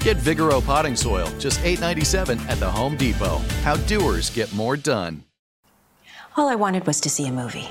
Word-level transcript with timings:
Get 0.00 0.16
Vigoro 0.16 0.64
potting 0.64 0.96
soil, 0.96 1.28
just 1.38 1.60
$8.97 1.60 2.40
at 2.48 2.58
the 2.58 2.70
Home 2.70 2.96
Depot. 2.96 3.36
How 3.62 3.76
doers 3.76 4.30
get 4.30 4.50
more 4.54 4.74
done. 4.74 5.24
All 6.38 6.48
I 6.48 6.54
wanted 6.54 6.86
was 6.86 7.02
to 7.02 7.10
see 7.10 7.26
a 7.26 7.32
movie. 7.32 7.68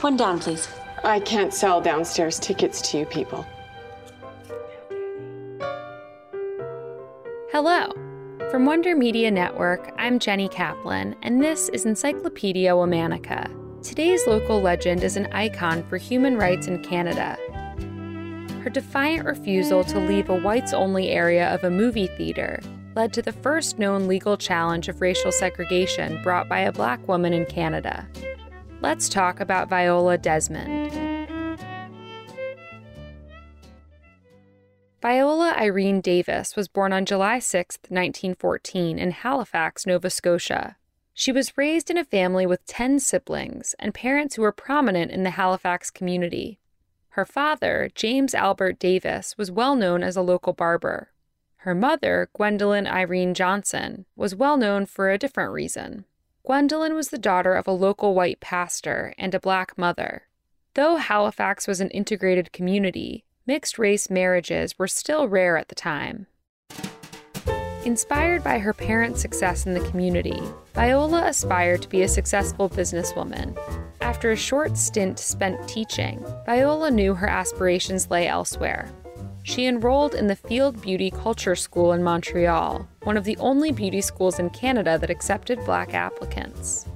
One 0.00 0.16
down, 0.16 0.38
please. 0.38 0.68
I 1.02 1.18
can't 1.18 1.52
sell 1.52 1.80
downstairs 1.80 2.38
tickets 2.38 2.80
to 2.92 2.98
you 2.98 3.06
people. 3.06 3.44
Hello. 7.50 7.90
From 8.52 8.66
Wonder 8.66 8.94
Media 8.94 9.32
Network, 9.32 9.92
I'm 9.98 10.20
Jenny 10.20 10.48
Kaplan, 10.48 11.16
and 11.22 11.42
this 11.42 11.68
is 11.70 11.86
Encyclopedia 11.86 12.70
Womanica. 12.70 13.50
Today's 13.82 14.28
local 14.28 14.60
legend 14.60 15.02
is 15.02 15.16
an 15.16 15.26
icon 15.32 15.82
for 15.88 15.96
human 15.96 16.36
rights 16.36 16.68
in 16.68 16.84
Canada 16.84 17.36
her 18.62 18.70
defiant 18.70 19.24
refusal 19.26 19.82
to 19.82 19.98
leave 19.98 20.30
a 20.30 20.36
whites 20.36 20.72
only 20.72 21.08
area 21.08 21.52
of 21.52 21.64
a 21.64 21.70
movie 21.70 22.06
theater 22.06 22.60
led 22.94 23.12
to 23.12 23.22
the 23.22 23.32
first 23.32 23.78
known 23.78 24.06
legal 24.06 24.36
challenge 24.36 24.88
of 24.88 25.00
racial 25.00 25.32
segregation 25.32 26.22
brought 26.22 26.48
by 26.48 26.60
a 26.60 26.72
black 26.72 27.08
woman 27.08 27.32
in 27.32 27.44
Canada. 27.46 28.06
Let's 28.80 29.08
talk 29.08 29.40
about 29.40 29.68
Viola 29.68 30.16
Desmond. 30.18 30.92
Viola 35.00 35.54
Irene 35.58 36.00
Davis 36.00 36.54
was 36.54 36.68
born 36.68 36.92
on 36.92 37.04
July 37.04 37.40
6, 37.40 37.78
1914, 37.88 38.98
in 38.98 39.10
Halifax, 39.10 39.84
Nova 39.84 40.08
Scotia. 40.08 40.76
She 41.12 41.32
was 41.32 41.58
raised 41.58 41.90
in 41.90 41.98
a 41.98 42.04
family 42.04 42.46
with 42.46 42.64
10 42.66 43.00
siblings 43.00 43.74
and 43.80 43.92
parents 43.92 44.36
who 44.36 44.42
were 44.42 44.52
prominent 44.52 45.10
in 45.10 45.24
the 45.24 45.30
Halifax 45.30 45.90
community. 45.90 46.60
Her 47.12 47.26
father, 47.26 47.90
James 47.94 48.34
Albert 48.34 48.78
Davis, 48.78 49.36
was 49.36 49.50
well 49.50 49.76
known 49.76 50.02
as 50.02 50.16
a 50.16 50.22
local 50.22 50.54
barber. 50.54 51.10
Her 51.56 51.74
mother, 51.74 52.30
Gwendolyn 52.32 52.86
Irene 52.86 53.34
Johnson, 53.34 54.06
was 54.16 54.34
well 54.34 54.56
known 54.56 54.86
for 54.86 55.10
a 55.10 55.18
different 55.18 55.52
reason. 55.52 56.06
Gwendolyn 56.46 56.94
was 56.94 57.10
the 57.10 57.18
daughter 57.18 57.54
of 57.54 57.66
a 57.66 57.72
local 57.72 58.14
white 58.14 58.40
pastor 58.40 59.12
and 59.18 59.34
a 59.34 59.40
black 59.40 59.76
mother. 59.76 60.22
Though 60.72 60.96
Halifax 60.96 61.66
was 61.66 61.82
an 61.82 61.90
integrated 61.90 62.50
community, 62.50 63.26
mixed 63.46 63.78
race 63.78 64.08
marriages 64.08 64.78
were 64.78 64.88
still 64.88 65.28
rare 65.28 65.58
at 65.58 65.68
the 65.68 65.74
time. 65.74 66.28
Inspired 67.84 68.42
by 68.42 68.58
her 68.58 68.72
parents' 68.72 69.20
success 69.20 69.66
in 69.66 69.74
the 69.74 69.86
community, 69.90 70.40
Viola 70.72 71.26
aspired 71.26 71.82
to 71.82 71.90
be 71.90 72.00
a 72.04 72.08
successful 72.08 72.70
businesswoman. 72.70 73.54
After 74.12 74.30
a 74.30 74.36
short 74.36 74.76
stint 74.76 75.18
spent 75.18 75.66
teaching, 75.66 76.22
Viola 76.44 76.90
knew 76.90 77.14
her 77.14 77.26
aspirations 77.26 78.10
lay 78.10 78.28
elsewhere. 78.28 78.92
She 79.42 79.66
enrolled 79.66 80.14
in 80.14 80.26
the 80.26 80.36
Field 80.36 80.82
Beauty 80.82 81.10
Culture 81.10 81.56
School 81.56 81.94
in 81.94 82.02
Montreal, 82.02 82.86
one 83.04 83.16
of 83.16 83.24
the 83.24 83.38
only 83.38 83.72
beauty 83.72 84.02
schools 84.02 84.38
in 84.38 84.50
Canada 84.50 84.98
that 84.98 85.08
accepted 85.08 85.64
black 85.64 85.94
applicants. 85.94 86.86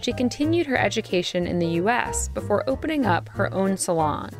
She 0.00 0.14
continued 0.14 0.66
her 0.66 0.78
education 0.78 1.46
in 1.46 1.58
the 1.58 1.74
US 1.82 2.28
before 2.28 2.64
opening 2.66 3.04
up 3.04 3.28
her 3.28 3.52
own 3.52 3.76
salon. 3.76 4.30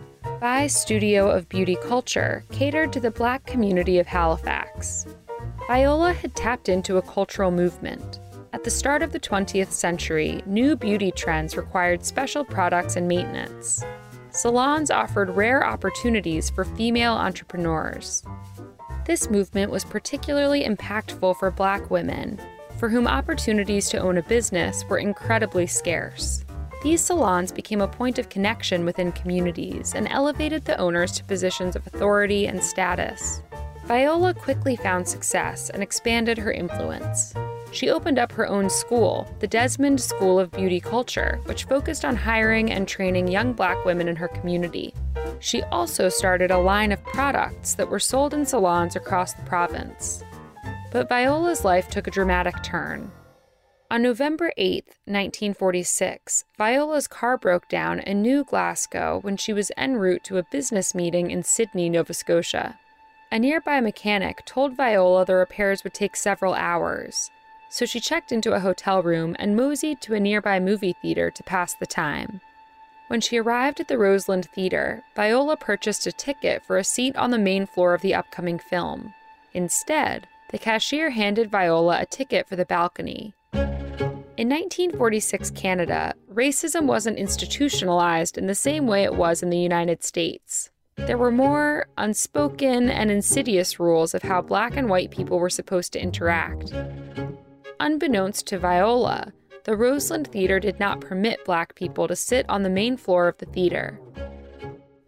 Vi's 0.40 0.74
Studio 0.74 1.30
of 1.30 1.50
Beauty 1.50 1.76
Culture 1.82 2.44
catered 2.50 2.94
to 2.94 3.00
the 3.00 3.10
black 3.10 3.44
community 3.44 3.98
of 3.98 4.06
Halifax. 4.06 5.04
Viola 5.66 6.14
had 6.14 6.34
tapped 6.34 6.70
into 6.70 6.96
a 6.96 7.02
cultural 7.02 7.50
movement. 7.50 8.20
At 8.54 8.64
the 8.64 8.70
start 8.70 9.02
of 9.02 9.12
the 9.12 9.20
20th 9.20 9.72
century, 9.72 10.42
new 10.44 10.76
beauty 10.76 11.10
trends 11.10 11.56
required 11.56 12.04
special 12.04 12.44
products 12.44 12.96
and 12.96 13.08
maintenance. 13.08 13.82
Salons 14.30 14.90
offered 14.90 15.34
rare 15.34 15.66
opportunities 15.66 16.50
for 16.50 16.64
female 16.64 17.14
entrepreneurs. 17.14 18.22
This 19.06 19.30
movement 19.30 19.72
was 19.72 19.86
particularly 19.86 20.64
impactful 20.64 21.38
for 21.38 21.50
black 21.50 21.90
women, 21.90 22.38
for 22.76 22.90
whom 22.90 23.06
opportunities 23.06 23.88
to 23.88 23.98
own 23.98 24.18
a 24.18 24.22
business 24.22 24.84
were 24.84 24.98
incredibly 24.98 25.66
scarce. 25.66 26.44
These 26.82 27.00
salons 27.00 27.52
became 27.52 27.80
a 27.80 27.88
point 27.88 28.18
of 28.18 28.28
connection 28.28 28.84
within 28.84 29.12
communities 29.12 29.94
and 29.94 30.06
elevated 30.08 30.66
the 30.66 30.76
owners 30.76 31.12
to 31.12 31.24
positions 31.24 31.74
of 31.74 31.86
authority 31.86 32.48
and 32.48 32.62
status. 32.62 33.40
Viola 33.86 34.34
quickly 34.34 34.76
found 34.76 35.08
success 35.08 35.70
and 35.70 35.82
expanded 35.82 36.36
her 36.36 36.52
influence. 36.52 37.32
She 37.72 37.88
opened 37.88 38.18
up 38.18 38.32
her 38.32 38.46
own 38.46 38.68
school, 38.68 39.26
the 39.40 39.46
Desmond 39.46 39.98
School 39.98 40.38
of 40.38 40.50
Beauty 40.50 40.78
Culture, 40.78 41.40
which 41.46 41.64
focused 41.64 42.04
on 42.04 42.14
hiring 42.14 42.70
and 42.70 42.86
training 42.86 43.28
young 43.28 43.54
black 43.54 43.82
women 43.86 44.08
in 44.08 44.16
her 44.16 44.28
community. 44.28 44.94
She 45.40 45.62
also 45.64 46.10
started 46.10 46.50
a 46.50 46.58
line 46.58 46.92
of 46.92 47.02
products 47.02 47.74
that 47.74 47.88
were 47.88 47.98
sold 47.98 48.34
in 48.34 48.44
salons 48.44 48.94
across 48.94 49.32
the 49.32 49.42
province. 49.42 50.22
But 50.92 51.08
Viola's 51.08 51.64
life 51.64 51.88
took 51.88 52.06
a 52.06 52.10
dramatic 52.10 52.62
turn. 52.62 53.10
On 53.90 54.02
November 54.02 54.52
8, 54.58 54.84
1946, 55.06 56.44
Viola's 56.58 57.08
car 57.08 57.38
broke 57.38 57.68
down 57.68 58.00
in 58.00 58.20
New 58.20 58.44
Glasgow 58.44 59.20
when 59.22 59.38
she 59.38 59.54
was 59.54 59.72
en 59.78 59.96
route 59.96 60.24
to 60.24 60.36
a 60.36 60.46
business 60.52 60.94
meeting 60.94 61.30
in 61.30 61.42
Sydney, 61.42 61.88
Nova 61.88 62.12
Scotia. 62.12 62.78
A 63.30 63.38
nearby 63.38 63.80
mechanic 63.80 64.44
told 64.44 64.76
Viola 64.76 65.24
the 65.24 65.34
repairs 65.34 65.84
would 65.84 65.94
take 65.94 66.16
several 66.16 66.52
hours, 66.52 67.30
so 67.72 67.86
she 67.86 67.98
checked 67.98 68.32
into 68.32 68.52
a 68.52 68.60
hotel 68.60 69.02
room 69.02 69.34
and 69.38 69.56
moseyed 69.56 69.98
to 69.98 70.12
a 70.12 70.20
nearby 70.20 70.60
movie 70.60 70.94
theater 71.00 71.30
to 71.30 71.42
pass 71.42 71.72
the 71.72 71.86
time. 71.86 72.42
When 73.08 73.22
she 73.22 73.38
arrived 73.38 73.80
at 73.80 73.88
the 73.88 73.96
Roseland 73.96 74.46
Theater, 74.54 75.02
Viola 75.16 75.56
purchased 75.56 76.06
a 76.06 76.12
ticket 76.12 76.62
for 76.66 76.76
a 76.76 76.84
seat 76.84 77.16
on 77.16 77.30
the 77.30 77.38
main 77.38 77.64
floor 77.64 77.94
of 77.94 78.02
the 78.02 78.14
upcoming 78.14 78.58
film. 78.58 79.14
Instead, 79.54 80.28
the 80.50 80.58
cashier 80.58 81.10
handed 81.10 81.50
Viola 81.50 81.98
a 81.98 82.04
ticket 82.04 82.46
for 82.46 82.56
the 82.56 82.66
balcony. 82.66 83.32
In 83.54 84.50
1946 84.50 85.50
Canada, 85.52 86.12
racism 86.30 86.84
wasn't 86.84 87.16
institutionalized 87.16 88.36
in 88.36 88.48
the 88.48 88.54
same 88.54 88.86
way 88.86 89.04
it 89.04 89.14
was 89.14 89.42
in 89.42 89.48
the 89.48 89.58
United 89.58 90.04
States. 90.04 90.70
There 90.96 91.18
were 91.18 91.30
more 91.30 91.86
unspoken 91.96 92.90
and 92.90 93.10
insidious 93.10 93.80
rules 93.80 94.12
of 94.14 94.22
how 94.22 94.42
black 94.42 94.76
and 94.76 94.90
white 94.90 95.10
people 95.10 95.38
were 95.38 95.48
supposed 95.48 95.94
to 95.94 96.02
interact. 96.02 96.74
Unbeknownst 97.82 98.46
to 98.46 98.60
Viola, 98.60 99.32
the 99.64 99.76
Roseland 99.76 100.28
Theater 100.28 100.60
did 100.60 100.78
not 100.78 101.00
permit 101.00 101.44
black 101.44 101.74
people 101.74 102.06
to 102.06 102.14
sit 102.14 102.48
on 102.48 102.62
the 102.62 102.70
main 102.70 102.96
floor 102.96 103.26
of 103.26 103.38
the 103.38 103.46
theater. 103.46 103.98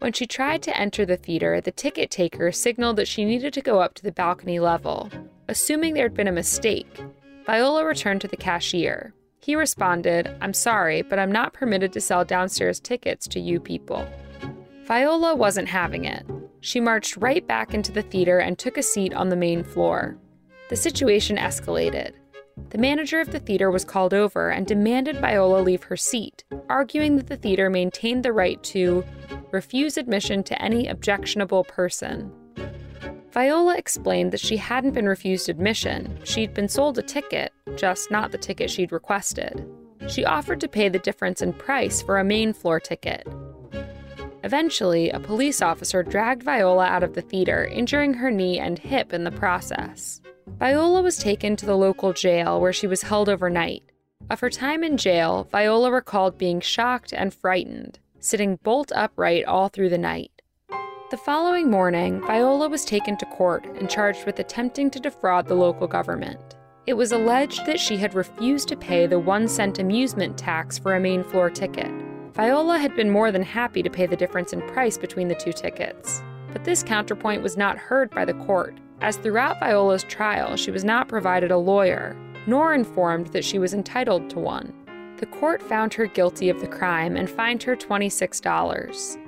When 0.01 0.13
she 0.13 0.27
tried 0.27 0.61
to 0.65 0.77
enter 0.77 1.07
the 1.07 1.17
theater, 1.17 1.61
the 1.61 1.71
ticket 1.71 2.11
taker 2.11 2.51
signaled 2.51 2.97
that 2.97 3.07
she 3.07 3.25
needed 3.25 3.53
to 3.53 3.61
go 3.61 3.79
up 3.79 3.95
to 3.95 4.03
the 4.03 4.11
balcony 4.11 4.59
level. 4.59 5.09
Assuming 5.47 5.95
there 5.95 6.07
had 6.07 6.15
been 6.15 6.27
a 6.27 6.33
mistake, 6.33 7.01
Viola 7.47 7.85
returned 7.85 8.23
to 8.23 8.29
the 8.29 8.37
cashier. 8.37 9.15
He 9.41 9.55
responded, 9.55 10.37
I'm 10.41 10.53
sorry, 10.53 11.03
but 11.03 11.21
I'm 11.21 11.31
not 11.31 11.53
permitted 11.53 11.93
to 11.93 12.01
sell 12.01 12.25
downstairs 12.25 12.81
tickets 12.81 13.29
to 13.29 13.39
you 13.39 13.61
people. 13.61 14.05
Viola 14.83 15.37
wasn't 15.37 15.69
having 15.69 16.07
it. 16.07 16.27
She 16.59 16.81
marched 16.81 17.19
right 17.19 17.47
back 17.47 17.73
into 17.73 17.93
the 17.93 18.03
theater 18.03 18.41
and 18.41 18.59
took 18.59 18.77
a 18.77 18.83
seat 18.83 19.15
on 19.15 19.29
the 19.29 19.37
main 19.37 19.63
floor. 19.63 20.19
The 20.71 20.77
situation 20.77 21.37
escalated. 21.37 22.15
The 22.71 22.79
manager 22.79 23.21
of 23.21 23.31
the 23.31 23.39
theater 23.39 23.71
was 23.71 23.85
called 23.85 24.15
over 24.15 24.51
and 24.51 24.67
demanded 24.67 25.17
Viola 25.19 25.61
leave 25.61 25.85
her 25.85 25.97
seat, 25.97 26.45
arguing 26.69 27.17
that 27.17 27.29
the 27.29 27.37
theater 27.37 27.71
maintained 27.71 28.25
the 28.25 28.33
right 28.33 28.63
to 28.65 29.05
refuse 29.51 29.97
admission 29.97 30.43
to 30.45 30.63
any 30.63 30.89
objectionable 30.89 31.65
person. 31.65 32.33
Viola 33.31 33.77
explained 33.77 34.33
that 34.33 34.41
she 34.41 34.57
hadn't 34.57 34.93
been 34.93 35.09
refused 35.09 35.49
admission, 35.49 36.19
she'd 36.25 36.55
been 36.55 36.69
sold 36.69 36.99
a 36.99 37.03
ticket, 37.03 37.53
just 37.77 38.11
not 38.11 38.33
the 38.33 38.39
ticket 38.39 38.71
she'd 38.71 38.93
requested. 38.93 39.67
She 40.09 40.25
offered 40.25 40.61
to 40.61 40.69
pay 40.69 40.89
the 40.89 40.99
difference 40.99 41.43
in 41.43 41.53
price 41.53 42.03
for 42.03 42.19
a 42.19 42.25
main 42.25 42.53
floor 42.53 42.79
ticket, 42.79 43.27
Eventually, 44.45 45.09
a 45.09 45.19
police 45.19 45.63
officer 45.63 46.03
dragged 46.03 46.43
Viola 46.43 46.85
out 46.85 47.03
of 47.03 47.15
the 47.15 47.23
theater, 47.23 47.65
injuring 47.65 48.13
her 48.13 48.31
knee 48.31 48.59
and 48.59 48.79
hip 48.79 49.15
in 49.15 49.25
the 49.25 49.31
process. 49.31 50.21
Viola 50.47 51.03
was 51.03 51.17
taken 51.17 51.57
to 51.57 51.67
the 51.67 51.77
local 51.77 52.13
jail 52.13 52.61
where 52.61 52.73
she 52.73 52.87
was 52.87 53.03
held 53.03 53.29
overnight. 53.29 53.83
Of 54.31 54.41
her 54.41 54.51
time 54.51 54.85
in 54.85 54.97
jail, 54.97 55.49
Viola 55.51 55.91
recalled 55.91 56.39
being 56.39 56.61
shocked 56.61 57.13
and 57.13 57.35
frightened, 57.35 57.99
sitting 58.21 58.57
bolt 58.63 58.93
upright 58.95 59.45
all 59.45 59.69
through 59.69 59.91
the 59.91 59.99
night. 59.99 60.31
The 61.11 61.17
following 61.17 61.71
morning, 61.71 62.21
Viola 62.27 62.69
was 62.69 62.85
taken 62.85 63.17
to 63.19 63.27
court 63.27 63.67
and 63.67 63.91
charged 63.91 64.27
with 64.27 64.39
attempting 64.39 64.91
to 64.91 65.01
defraud 65.01 65.47
the 65.47 65.55
local 65.55 65.87
government. 65.87 66.57
It 66.87 66.95
was 66.95 67.13
alleged 67.13 67.67
that 67.67 67.81
she 67.81 67.97
had 67.97 68.15
refused 68.15 68.69
to 68.69 68.77
pay 68.77 69.07
the 69.07 69.19
one 69.19 69.49
cent 69.49 69.79
amusement 69.79 70.37
tax 70.37 70.79
for 70.79 70.95
a 70.95 71.01
main 71.01 71.25
floor 71.25 71.51
ticket, 71.51 71.91
Viola 72.35 72.79
had 72.79 72.97
been 72.97 73.11
more 73.11 73.31
than 73.31 73.45
happy 73.45 73.81
to 73.81 73.89
pay 73.89 74.07
the 74.07 74.17
difference 74.17 74.53
in 74.53 74.61
price 74.63 74.99
between 74.99 75.29
the 75.29 75.37
two 75.37 75.53
tickets. 75.53 76.21
But 76.53 76.65
this 76.65 76.83
counterpoint 76.83 77.45
was 77.45 77.57
not 77.57 77.79
heard 77.79 78.11
by 78.11 78.25
the 78.25 78.35
court, 78.35 78.77
as 79.05 79.19
throughout 79.19 79.61
Viola's 79.61 80.03
trial, 80.03 80.57
she 80.57 80.71
was 80.71 80.83
not 80.83 81.09
provided 81.09 81.51
a 81.51 81.59
lawyer, 81.59 82.17
nor 82.47 82.73
informed 82.73 83.27
that 83.29 83.45
she 83.45 83.59
was 83.59 83.75
entitled 83.75 84.31
to 84.31 84.39
one. 84.39 84.73
The 85.19 85.27
court 85.27 85.63
found 85.63 85.93
her 85.93 86.07
guilty 86.07 86.49
of 86.49 86.59
the 86.63 86.67
crime 86.67 87.15
and 87.15 87.29
fined 87.29 87.63
her 87.65 87.77
$26. 87.77 89.19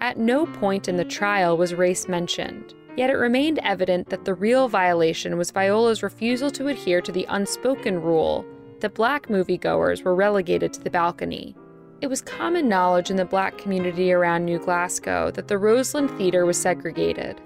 At 0.00 0.18
no 0.18 0.46
point 0.46 0.88
in 0.88 0.96
the 0.96 1.04
trial 1.04 1.56
was 1.56 1.72
race 1.72 2.08
mentioned, 2.08 2.74
yet 2.96 3.10
it 3.10 3.14
remained 3.14 3.60
evident 3.60 4.10
that 4.10 4.24
the 4.24 4.34
real 4.34 4.66
violation 4.66 5.38
was 5.38 5.52
Viola's 5.52 6.02
refusal 6.02 6.50
to 6.50 6.66
adhere 6.66 7.00
to 7.00 7.12
the 7.12 7.26
unspoken 7.28 8.02
rule 8.02 8.44
that 8.80 8.94
black 8.94 9.28
moviegoers 9.28 10.02
were 10.02 10.16
relegated 10.16 10.72
to 10.72 10.80
the 10.80 10.90
balcony. 10.90 11.54
It 12.00 12.08
was 12.08 12.22
common 12.22 12.68
knowledge 12.68 13.08
in 13.08 13.16
the 13.16 13.24
black 13.24 13.56
community 13.56 14.12
around 14.12 14.44
New 14.44 14.58
Glasgow 14.58 15.30
that 15.30 15.46
the 15.46 15.58
Roseland 15.58 16.10
Theatre 16.18 16.44
was 16.44 16.60
segregated. 16.60 17.40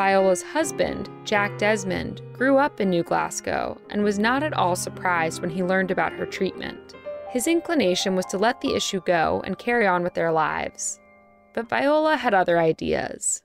Viola's 0.00 0.42
husband, 0.42 1.10
Jack 1.26 1.58
Desmond, 1.58 2.22
grew 2.32 2.56
up 2.56 2.80
in 2.80 2.88
New 2.88 3.02
Glasgow 3.02 3.78
and 3.90 4.02
was 4.02 4.18
not 4.18 4.42
at 4.42 4.54
all 4.54 4.74
surprised 4.74 5.42
when 5.42 5.50
he 5.50 5.62
learned 5.62 5.90
about 5.90 6.14
her 6.14 6.24
treatment. 6.24 6.94
His 7.28 7.46
inclination 7.46 8.16
was 8.16 8.24
to 8.30 8.38
let 8.38 8.62
the 8.62 8.74
issue 8.74 9.02
go 9.04 9.42
and 9.44 9.58
carry 9.58 9.86
on 9.86 10.02
with 10.02 10.14
their 10.14 10.32
lives. 10.32 10.98
But 11.52 11.68
Viola 11.68 12.16
had 12.16 12.32
other 12.32 12.58
ideas. 12.58 13.42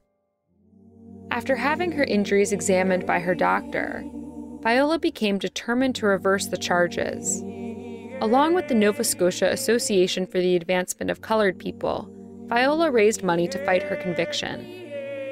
After 1.29 1.57
having 1.57 1.91
her 1.91 2.05
injuries 2.05 2.53
examined 2.53 3.05
by 3.05 3.19
her 3.19 3.35
doctor, 3.35 4.05
Viola 4.61 4.97
became 4.97 5.37
determined 5.37 5.95
to 5.95 6.05
reverse 6.05 6.47
the 6.47 6.55
charges 6.55 7.41
Along 8.21 8.53
with 8.53 8.69
the 8.69 8.75
Nova 8.75 9.03
Scotia 9.03 9.51
Association 9.51 10.25
for 10.25 10.39
the 10.39 10.55
Advancement 10.55 11.11
of 11.11 11.19
Colored 11.19 11.59
People, 11.59 12.09
Viola 12.45 12.89
raised 12.91 13.23
money 13.23 13.45
to 13.49 13.65
fight 13.65 13.83
her 13.83 13.97
conviction. 13.97 14.84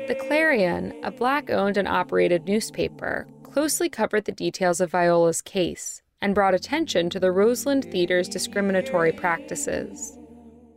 The 0.08 0.16
Clarion, 0.16 0.94
a 1.04 1.12
black 1.12 1.50
owned 1.50 1.78
and 1.78 1.88
operated 1.88 2.46
newspaper, 2.46 3.28
closely 3.44 3.90
covered 3.90 4.26
the 4.26 4.32
details 4.32 4.82
of 4.82 4.92
Viola's 4.92 5.42
case 5.42 6.02
and 6.22 6.36
brought 6.36 6.54
attention 6.54 7.10
to 7.10 7.20
the 7.20 7.32
Roseland 7.32 7.86
Theatre's 7.86 8.30
discriminatory 8.30 9.12
practices. 9.12 10.18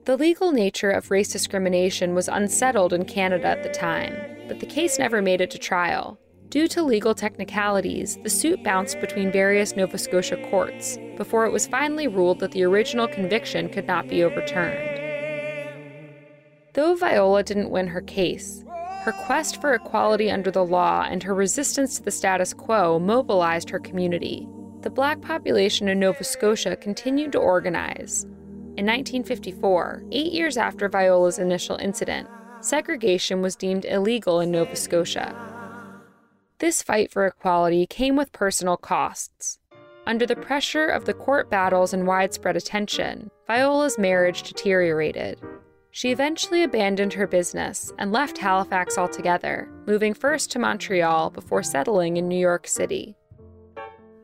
The 0.04 0.16
legal 0.16 0.52
nature 0.52 0.90
of 0.90 1.10
race 1.10 1.28
discrimination 1.28 2.14
was 2.14 2.28
unsettled 2.28 2.92
in 2.92 3.04
Canada 3.04 3.48
at 3.48 3.62
the 3.62 3.68
time, 3.68 4.16
but 4.48 4.60
the 4.60 4.66
case 4.66 4.98
never 4.98 5.20
made 5.20 5.40
it 5.40 5.50
to 5.50 5.58
trial, 5.58 6.18
Due 6.48 6.68
to 6.68 6.82
legal 6.82 7.14
technicalities, 7.14 8.18
the 8.22 8.30
suit 8.30 8.62
bounced 8.62 9.00
between 9.00 9.32
various 9.32 9.74
Nova 9.74 9.98
Scotia 9.98 10.36
courts 10.48 10.96
before 11.16 11.44
it 11.44 11.52
was 11.52 11.66
finally 11.66 12.06
ruled 12.06 12.38
that 12.38 12.52
the 12.52 12.62
original 12.62 13.08
conviction 13.08 13.68
could 13.68 13.86
not 13.86 14.08
be 14.08 14.22
overturned. 14.22 15.00
Though 16.74 16.94
Viola 16.94 17.42
didn't 17.42 17.70
win 17.70 17.88
her 17.88 18.00
case, 18.00 18.64
her 19.06 19.12
quest 19.12 19.60
for 19.60 19.72
equality 19.72 20.32
under 20.32 20.50
the 20.50 20.64
law 20.64 21.06
and 21.08 21.22
her 21.22 21.32
resistance 21.32 21.94
to 21.94 22.02
the 22.02 22.10
status 22.10 22.52
quo 22.52 22.98
mobilized 22.98 23.70
her 23.70 23.78
community. 23.78 24.48
The 24.80 24.90
black 24.90 25.20
population 25.20 25.86
in 25.86 26.00
Nova 26.00 26.24
Scotia 26.24 26.74
continued 26.74 27.30
to 27.30 27.38
organize. 27.38 28.24
In 28.76 28.84
1954, 28.84 30.06
eight 30.10 30.32
years 30.32 30.56
after 30.56 30.88
Viola's 30.88 31.38
initial 31.38 31.76
incident, 31.76 32.28
segregation 32.60 33.42
was 33.42 33.54
deemed 33.54 33.84
illegal 33.84 34.40
in 34.40 34.50
Nova 34.50 34.74
Scotia. 34.74 35.32
This 36.58 36.82
fight 36.82 37.12
for 37.12 37.26
equality 37.26 37.86
came 37.86 38.16
with 38.16 38.32
personal 38.32 38.76
costs. 38.76 39.60
Under 40.04 40.26
the 40.26 40.34
pressure 40.34 40.88
of 40.88 41.04
the 41.04 41.14
court 41.14 41.48
battles 41.48 41.94
and 41.94 42.08
widespread 42.08 42.56
attention, 42.56 43.30
Viola's 43.46 44.00
marriage 44.00 44.42
deteriorated. 44.42 45.38
She 45.96 46.10
eventually 46.10 46.62
abandoned 46.62 47.14
her 47.14 47.26
business 47.26 47.90
and 47.96 48.12
left 48.12 48.36
Halifax 48.36 48.98
altogether, 48.98 49.66
moving 49.86 50.12
first 50.12 50.52
to 50.52 50.58
Montreal 50.58 51.30
before 51.30 51.62
settling 51.62 52.18
in 52.18 52.28
New 52.28 52.38
York 52.38 52.68
City. 52.68 53.16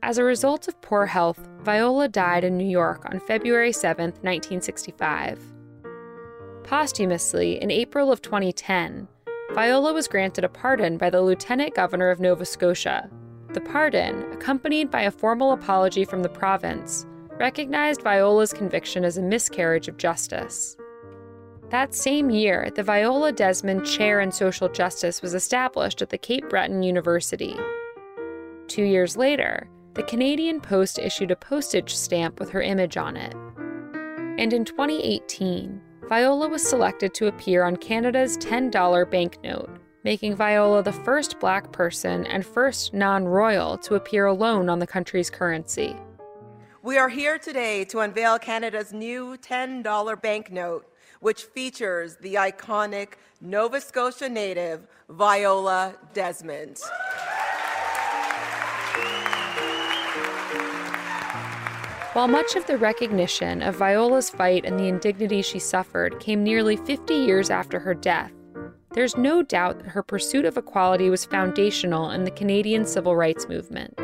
As 0.03 0.19
a 0.19 0.23
result 0.23 0.69
of 0.69 0.79
poor 0.83 1.07
health, 1.07 1.49
Viola 1.61 2.09
died 2.09 2.45
in 2.45 2.59
New 2.59 2.69
York 2.69 3.07
on 3.11 3.21
February 3.21 3.73
7, 3.73 4.11
1965. 4.21 5.41
Posthumously, 6.65 7.63
in 7.63 7.71
April 7.71 8.13
of 8.13 8.21
2010, 8.21 9.09
Viola 9.55 9.95
was 9.95 10.09
granted 10.09 10.45
a 10.45 10.51
pardon 10.51 10.99
by 10.99 11.09
the 11.09 11.23
Lieutenant 11.23 11.75
Governor 11.75 12.11
of 12.11 12.21
Nova 12.21 12.45
Scotia. 12.45 13.09
The 13.55 13.63
pardon, 13.63 14.31
accompanied 14.31 14.91
by 14.91 15.05
a 15.05 15.11
formal 15.11 15.53
apology 15.53 16.05
from 16.05 16.23
the 16.23 16.29
province, 16.29 17.07
recognized 17.39 18.03
Viola's 18.03 18.53
conviction 18.53 19.07
as 19.07 19.17
a 19.17 19.23
miscarriage 19.23 19.89
of 19.89 19.97
justice. 19.97 20.77
That 21.73 21.95
same 21.95 22.29
year, 22.29 22.69
the 22.75 22.83
Viola 22.83 23.33
Desmond 23.33 23.87
Chair 23.87 24.21
in 24.21 24.31
Social 24.31 24.69
Justice 24.69 25.23
was 25.23 25.33
established 25.33 26.03
at 26.03 26.11
the 26.11 26.19
Cape 26.19 26.51
Breton 26.51 26.83
University. 26.83 27.57
Two 28.69 28.83
years 28.83 29.17
later, 29.17 29.71
the 29.95 30.03
Canadian 30.03 30.61
Post 30.61 30.99
issued 30.99 31.31
a 31.31 31.37
postage 31.37 31.95
stamp 31.97 32.39
with 32.39 32.51
her 32.51 32.61
image 32.61 32.99
on 32.99 33.17
it. 33.17 33.35
And 34.39 34.53
in 34.53 34.67
2018, 34.67 35.81
Viola 36.11 36.47
was 36.47 36.63
selected 36.63 37.15
to 37.15 37.29
appear 37.29 37.65
on 37.65 37.77
Canada's 37.77 38.37
$10 38.37 39.11
banknote, 39.11 39.71
making 40.05 40.37
Viola 40.37 40.83
the 40.83 40.93
first 40.93 41.41
black 41.41 41.73
person 41.73 42.27
and 42.27 42.45
first 42.45 42.93
non 42.93 43.25
royal 43.25 43.79
to 43.79 43.95
appear 43.95 44.27
alone 44.27 44.69
on 44.69 44.79
the 44.79 44.87
country's 44.87 45.31
currency. 45.31 45.97
We 46.83 46.99
are 46.99 47.09
here 47.09 47.39
today 47.39 47.87
to 47.87 48.01
unveil 48.01 48.39
Canada's 48.39 48.93
new 48.93 49.39
$10 49.39 50.21
banknote, 50.21 50.85
which 51.23 51.45
features 51.45 52.17
the 52.17 52.35
iconic 52.35 53.15
Nova 53.41 53.81
Scotia 53.81 54.29
native 54.29 54.87
Viola 55.09 55.95
Desmond. 56.13 56.81
While 62.13 62.29
much 62.29 62.57
of 62.57 62.67
the 62.67 62.77
recognition 62.77 63.63
of 63.63 63.77
Viola's 63.77 64.29
fight 64.29 64.67
and 64.67 64.79
the 64.79 64.89
indignity 64.89 65.43
she 65.43 65.61
suffered 65.61 66.19
came 66.21 66.43
nearly 66.43 66.77
50 66.77 67.15
years 67.15 67.51
after 67.51 67.79
her 67.79 67.95
death, 67.95 68.33
there's 68.93 69.17
no 69.17 69.43
doubt 69.43 69.79
that 69.79 69.89
her 69.89 70.03
pursuit 70.03 70.45
of 70.45 70.57
equality 70.57 71.09
was 71.09 71.25
foundational 71.25 72.11
in 72.11 72.25
the 72.25 72.31
Canadian 72.33 72.85
civil 72.85 73.17
rights 73.17 73.49
movement. 73.49 73.99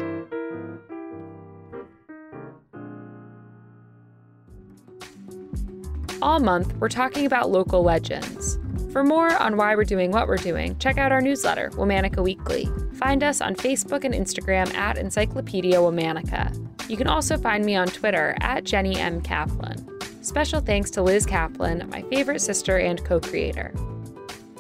All 6.21 6.41
month, 6.41 6.75
we're 6.79 6.89
talking 6.89 7.27
about 7.27 7.51
local 7.51 7.85
legends. 7.85 8.59
For 8.93 9.05
more 9.05 9.37
on 9.37 9.57
why 9.57 9.77
we're 9.77 9.85
doing 9.85 10.11
what 10.11 10.27
we're 10.27 10.37
doing, 10.37 10.77
check 10.79 10.99
out 10.99 11.13
our 11.13 11.21
newsletter, 11.21 11.71
Womanica 11.75 12.21
Weekly. 12.21 12.69
Find 12.95 13.23
us 13.23 13.41
on 13.41 13.55
Facebook 13.55 14.03
and 14.03 14.13
Instagram 14.13 14.75
at 14.75 14.99
Encyclopedia 14.99 15.77
Womanica. 15.77 16.53
You 16.91 16.97
can 16.97 17.07
also 17.07 17.37
find 17.37 17.65
me 17.65 17.77
on 17.77 17.87
Twitter 17.87 18.37
at 18.41 18.65
Jenny 18.65 18.97
M. 18.97 19.21
Kaplan. 19.21 19.87
Special 20.21 20.61
thanks 20.61 20.91
to 20.93 21.03
Liz 21.03 21.25
Kaplan, 21.25 21.89
my 21.89 22.03
favorite 22.03 22.41
sister 22.41 22.79
and 22.79 23.05
co 23.05 23.21
creator. 23.21 23.73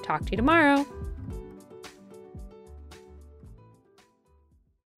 Talk 0.04 0.26
to 0.26 0.30
you 0.30 0.36
tomorrow. 0.36 0.86